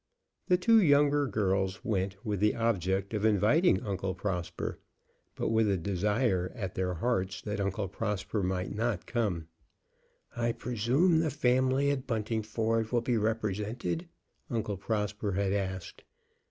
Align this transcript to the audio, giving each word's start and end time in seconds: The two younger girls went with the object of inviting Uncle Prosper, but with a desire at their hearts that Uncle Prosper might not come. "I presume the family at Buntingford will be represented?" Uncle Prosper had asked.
The 0.47 0.57
two 0.57 0.81
younger 0.81 1.27
girls 1.27 1.85
went 1.85 2.25
with 2.25 2.39
the 2.39 2.55
object 2.55 3.13
of 3.13 3.23
inviting 3.23 3.83
Uncle 3.83 4.15
Prosper, 4.15 4.79
but 5.35 5.49
with 5.49 5.69
a 5.69 5.77
desire 5.77 6.51
at 6.55 6.73
their 6.73 6.95
hearts 6.95 7.39
that 7.43 7.59
Uncle 7.59 7.87
Prosper 7.87 8.41
might 8.41 8.73
not 8.73 9.05
come. 9.05 9.47
"I 10.35 10.53
presume 10.53 11.19
the 11.19 11.29
family 11.29 11.91
at 11.91 12.07
Buntingford 12.07 12.91
will 12.91 13.01
be 13.01 13.17
represented?" 13.17 14.09
Uncle 14.49 14.77
Prosper 14.77 15.33
had 15.33 15.53
asked. 15.53 16.03